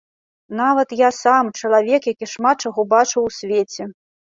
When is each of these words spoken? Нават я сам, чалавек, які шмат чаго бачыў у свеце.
Нават 0.61 0.95
я 1.01 1.09
сам, 1.17 1.51
чалавек, 1.61 2.09
які 2.15 2.31
шмат 2.33 2.57
чаго 2.67 2.89
бачыў 2.97 3.31
у 3.31 3.33
свеце. 3.39 3.91